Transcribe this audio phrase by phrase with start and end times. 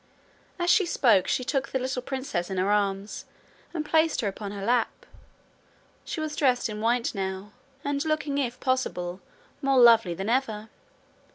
[0.57, 3.25] As she spoke she took the little princess in her arms
[3.71, 5.05] and placed her upon her lap.
[6.05, 7.51] She was dressed in white now,
[7.83, 9.19] and looking if possible
[9.61, 10.69] more lovely than ever.